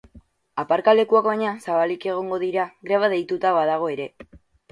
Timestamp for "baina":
1.31-1.51